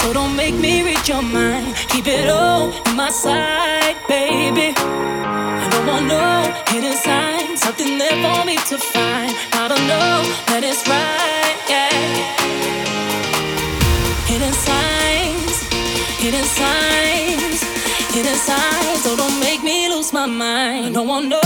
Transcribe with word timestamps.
So 0.00 0.12
don't 0.12 0.36
make 0.36 0.54
me 0.54 0.82
read 0.82 1.08
your 1.08 1.22
mind. 1.22 1.74
Keep 1.88 2.06
it 2.06 2.28
all 2.28 2.72
in 2.88 2.96
my 2.96 3.10
side, 3.10 3.96
baby. 4.06 4.72
I 4.76 5.68
don't 5.72 5.86
want 5.88 6.06
no 6.06 6.54
hidden 6.68 6.96
signs, 6.96 7.60
something 7.62 7.98
there 7.98 8.18
for 8.22 8.44
me 8.46 8.56
to 8.70 8.78
find. 8.78 9.34
I 9.62 9.66
don't 9.66 9.86
know 9.92 10.22
that 10.48 10.62
it's 10.62 10.86
right, 10.86 11.58
yeah. 11.68 11.90
Hidden 14.30 14.54
signs, 14.68 15.54
hidden 16.22 16.46
signs, 16.60 17.58
hidden 18.14 18.38
signs, 18.48 19.02
so 19.02 19.16
don't 19.16 19.40
make 19.40 19.64
me 19.64 19.88
lose 19.88 20.12
my 20.12 20.26
mind. 20.26 20.86
I 20.86 20.90
don't 20.92 21.08
want 21.08 21.26
no 21.26 21.42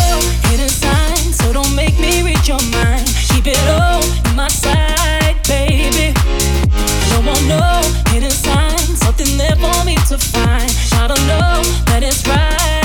hidden 0.51 0.69
signs, 0.69 1.39
so 1.39 1.55
don't 1.55 1.75
make 1.75 1.99
me 1.99 2.23
read 2.23 2.47
your 2.47 2.63
mind. 2.71 3.07
Keep 3.33 3.47
it 3.47 3.67
all 3.81 4.05
in 4.29 4.37
my 4.37 4.49
side, 4.49 5.37
baby. 5.49 6.42
No 7.13 7.21
one 7.21 7.47
know 7.47 7.81
hidden 8.09 8.31
signs, 8.31 8.99
something 8.99 9.37
there 9.37 9.57
for 9.57 9.85
me 9.85 9.97
to 10.09 10.17
find. 10.19 10.71
I 10.95 11.07
don't 11.09 11.27
know 11.27 11.63
that 11.87 12.03
it's 12.03 12.27
right, 12.27 12.82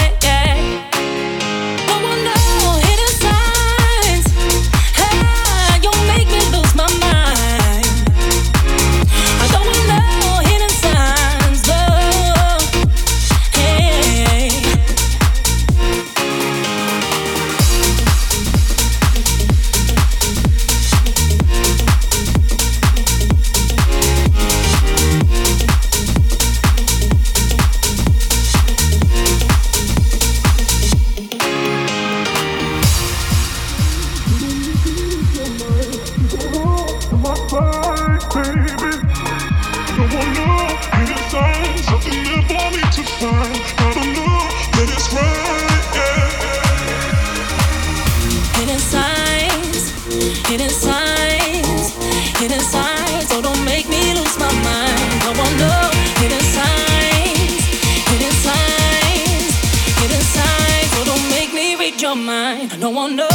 your 62.07 62.15
mind. 62.15 62.79
No 62.79 62.87
oh, 62.87 62.91
one 62.91 63.15
know 63.17 63.27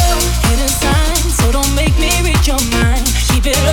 hidden 0.49 0.67
signs. 0.67 1.35
So 1.37 1.51
don't 1.51 1.75
make 1.75 1.95
me 1.99 2.09
read 2.25 2.47
your 2.47 2.61
mind. 2.71 3.05
Keep 3.29 3.45
it 3.45 3.59
low 3.67 3.72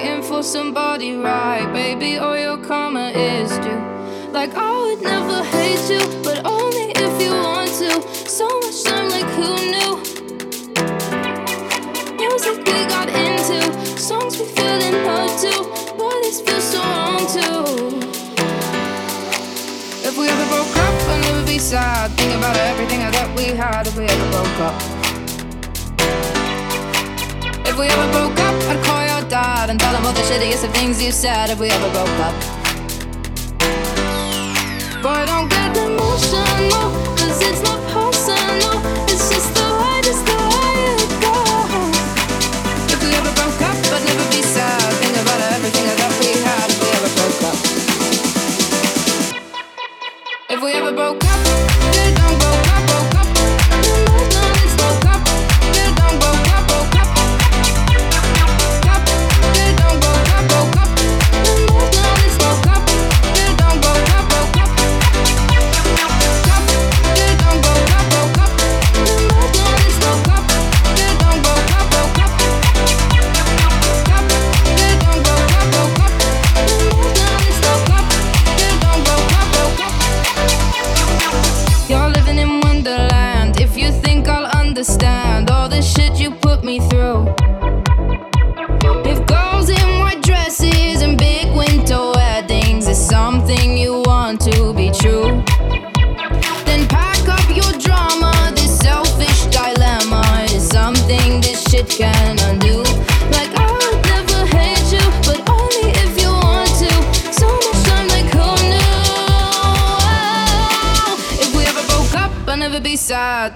waiting 0.00 0.22
for 0.22 0.42
somebody 0.42 1.14
right, 1.14 1.70
baby. 1.72 2.16
All 2.18 2.38
your 2.38 2.56
karma 2.58 3.10
is 3.10 3.50
due. 3.58 3.82
Like 4.32 4.54
I 4.54 4.70
would 4.82 5.02
never 5.02 5.44
hate 5.44 5.84
you, 5.90 6.22
but 6.22 6.44
only 6.46 6.92
if 6.94 7.22
you 7.22 7.32
want 7.32 7.70
to. 7.82 7.90
So 8.28 8.46
much 8.60 8.82
time, 8.84 9.08
like 9.10 9.30
who 9.36 9.48
knew? 9.72 9.92
Music 12.16 12.56
we 12.66 12.78
got 12.94 13.08
into, 13.10 13.60
songs 13.98 14.38
we 14.38 14.46
feeling 14.46 14.96
love 15.04 15.32
to. 15.44 15.54
Boy, 15.98 16.16
this 16.22 16.40
feels 16.40 16.64
so 16.64 16.80
wrong 16.80 17.24
too. 17.36 17.98
If 20.08 20.16
we 20.16 20.28
ever 20.28 20.46
broke 20.52 20.76
up, 20.86 20.94
I'd 21.10 21.20
never 21.22 21.44
be 21.46 21.58
sad. 21.58 22.10
Think 22.12 22.34
about 22.38 22.56
everything 22.56 23.00
that 23.00 23.28
we 23.36 23.44
had 23.62 23.86
if 23.86 23.96
we 23.96 24.04
ever 24.04 24.30
broke 24.30 24.60
up. 24.68 24.76
If 27.66 27.78
we 27.78 27.86
ever 27.86 28.12
broke 28.12 28.38
up 28.40 28.49
haven't 29.70 29.86
thought 29.86 30.00
of 30.00 30.04
all 30.04 30.12
the 30.12 30.20
shittiest 30.22 30.64
of 30.64 30.74
things 30.74 31.00
you 31.00 31.12
said 31.12 31.48
if 31.48 31.60
we 31.60 31.70
ever 31.70 31.90
broke 31.92 32.08
up. 32.18 32.34
Boy, 35.00 35.24
don't 35.26 35.48
get 35.48 35.76
emotional. 35.76 37.09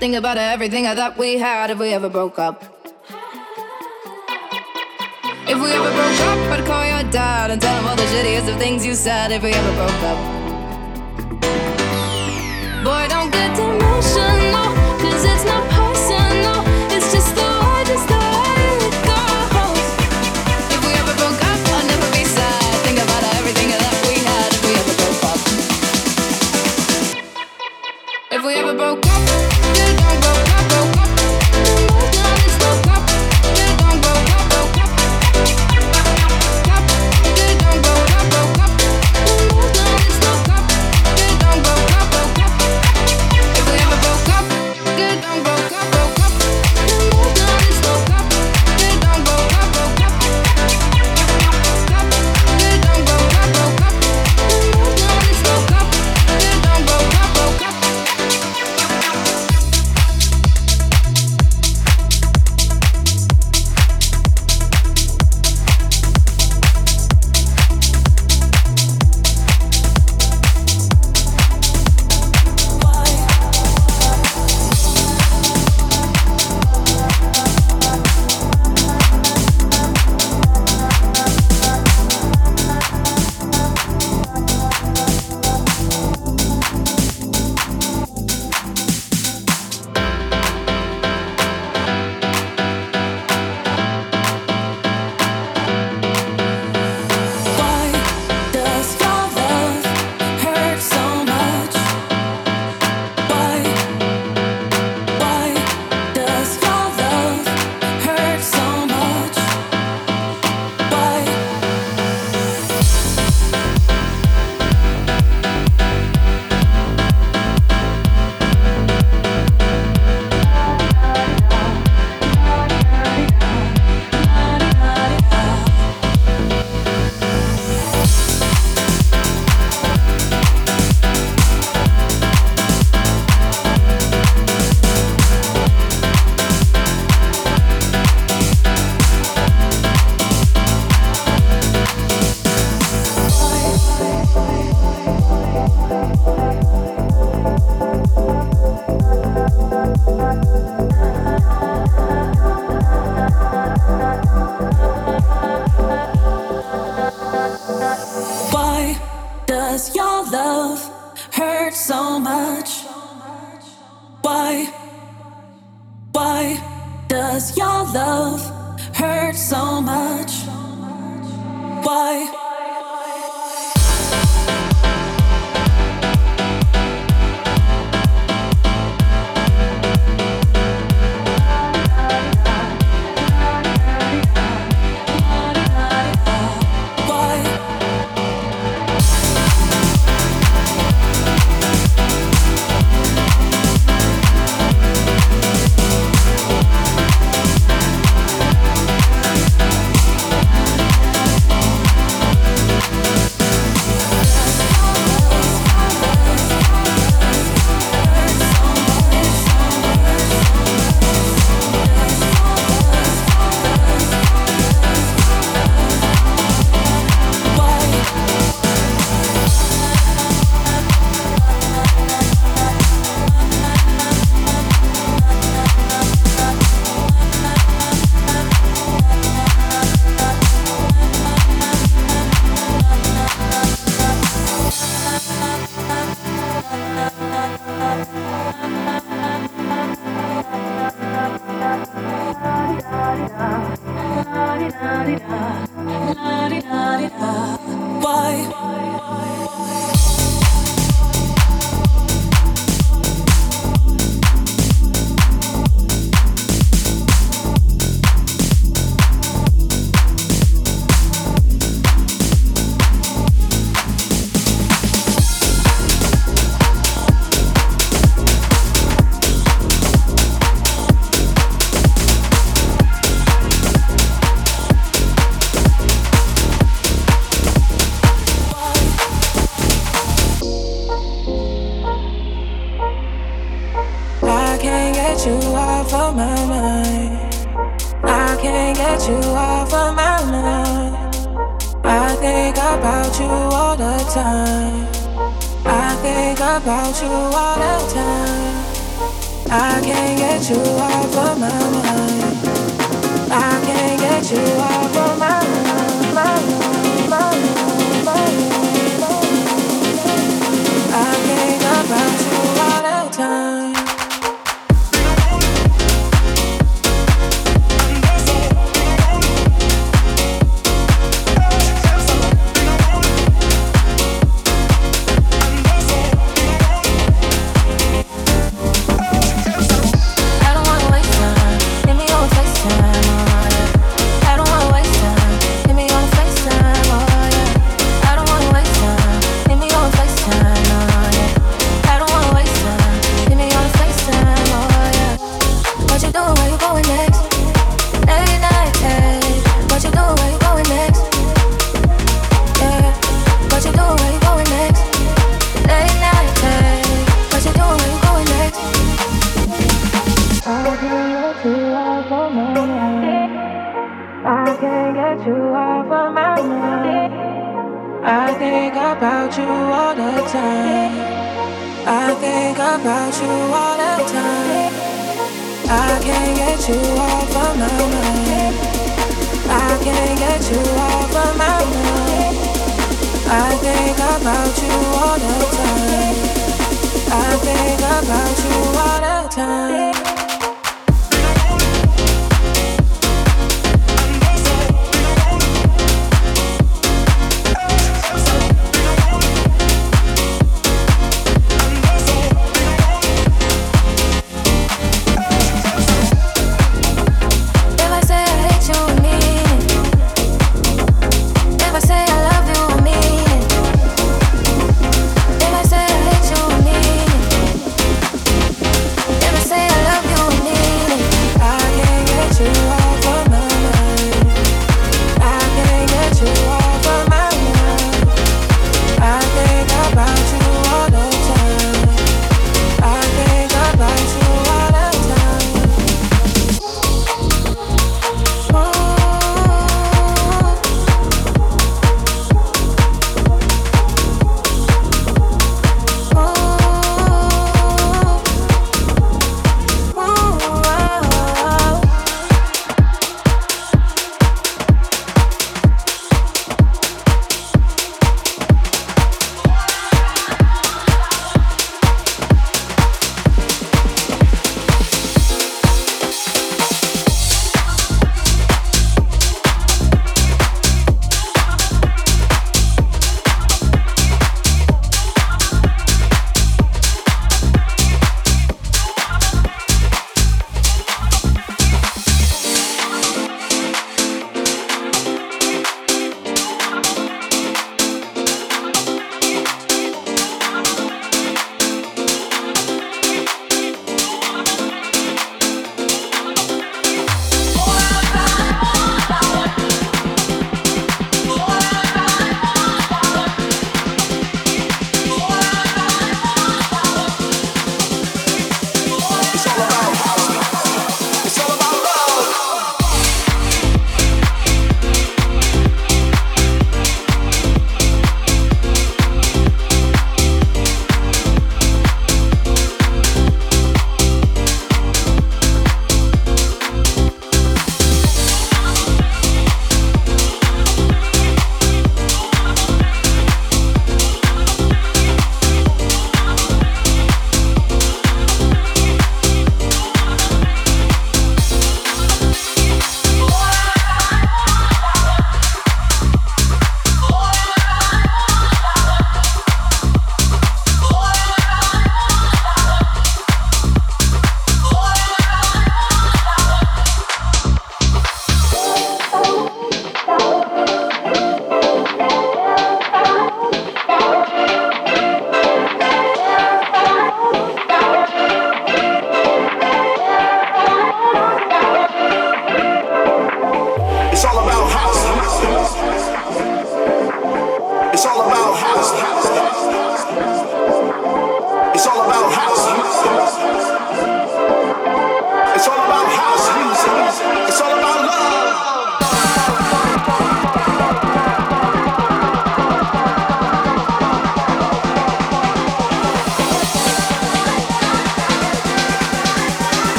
Think 0.00 0.16
about 0.16 0.36
everything 0.36 0.86
I 0.86 0.94
thought 0.94 1.16
we 1.16 1.38
had 1.38 1.70
if 1.70 1.78
we 1.78 1.90
ever 1.90 2.08
broke 2.08 2.38
up. 2.38 2.62
If 5.46 5.58
we 5.62 5.70
ever 5.72 5.90
broke 5.98 6.20
up, 6.20 6.38
I'd 6.52 6.64
call 6.66 6.84
your 6.84 7.10
dad 7.10 7.50
and 7.50 7.60
tell 7.60 7.78
him 7.78 7.86
all 7.86 7.96
the 7.96 8.02
shittiest 8.02 8.52
of 8.52 8.58
things 8.58 8.84
you 8.84 8.94
said 8.94 9.30
if 9.30 9.42
we 9.42 9.52
ever 9.52 9.72
broke 9.76 10.02
up. 10.02 10.18
Boy, 12.84 13.06
don't 13.08 13.30
get 13.30 13.58
emotional. 13.58 14.43